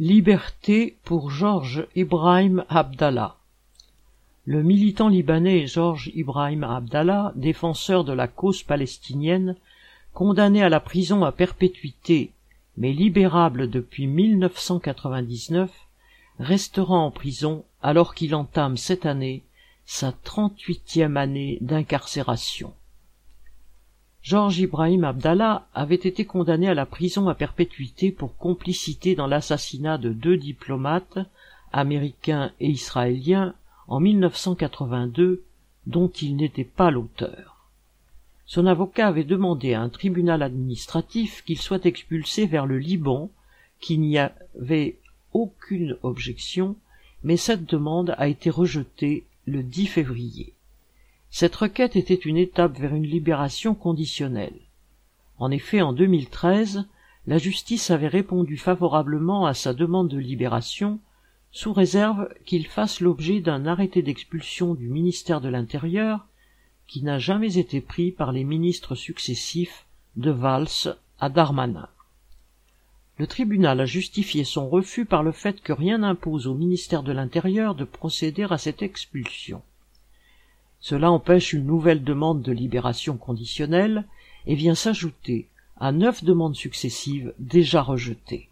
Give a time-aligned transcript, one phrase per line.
[0.00, 3.34] Liberté pour Georges Ibrahim Abdallah.
[4.44, 9.56] Le militant libanais Georges Ibrahim Abdallah, défenseur de la cause palestinienne,
[10.14, 12.30] condamné à la prison à perpétuité,
[12.76, 15.68] mais libérable depuis 1999,
[16.38, 19.42] restera en prison alors qu'il entame cette année
[19.84, 22.72] sa trente-huitième année d'incarcération.
[24.22, 29.96] Georges Ibrahim Abdallah avait été condamné à la prison à perpétuité pour complicité dans l'assassinat
[29.96, 31.18] de deux diplomates,
[31.72, 33.54] américains et israéliens,
[33.86, 35.44] en 1982,
[35.86, 37.70] dont il n'était pas l'auteur.
[38.44, 43.30] Son avocat avait demandé à un tribunal administratif qu'il soit expulsé vers le Liban,
[43.80, 44.98] qu'il n'y avait
[45.32, 46.76] aucune objection,
[47.22, 50.54] mais cette demande a été rejetée le 10 février.
[51.30, 54.58] Cette requête était une étape vers une libération conditionnelle.
[55.38, 56.86] En effet, en 2013,
[57.26, 60.98] la justice avait répondu favorablement à sa demande de libération,
[61.52, 66.26] sous réserve qu'il fasse l'objet d'un arrêté d'expulsion du ministère de l'Intérieur,
[66.86, 71.88] qui n'a jamais été pris par les ministres successifs de Valls à Darmanin.
[73.18, 77.12] Le tribunal a justifié son refus par le fait que rien n'impose au ministère de
[77.12, 79.60] l'Intérieur de procéder à cette expulsion.
[80.80, 84.04] Cela empêche une nouvelle demande de libération conditionnelle
[84.46, 85.48] et vient s'ajouter
[85.78, 88.48] à neuf demandes successives déjà rejetées.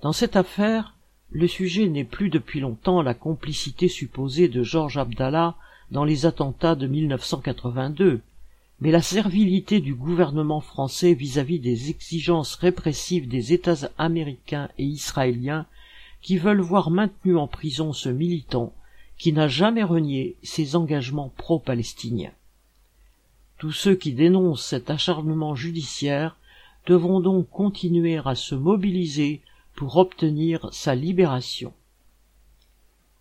[0.00, 0.96] Dans cette affaire,
[1.30, 5.56] le sujet n'est plus depuis longtemps la complicité supposée de Georges Abdallah
[5.90, 8.20] dans les attentats de 1982,
[8.80, 14.84] mais la servilité du gouvernement français vis-à-vis -vis des exigences répressives des États américains et
[14.84, 15.66] israéliens
[16.20, 18.72] qui veulent voir maintenu en prison ce militant
[19.18, 22.32] qui n'a jamais renié ses engagements pro-palestiniens.
[23.58, 26.36] Tous ceux qui dénoncent cet acharnement judiciaire
[26.86, 29.40] devront donc continuer à se mobiliser
[29.76, 31.72] pour obtenir sa libération.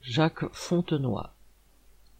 [0.00, 1.32] Jacques Fontenoy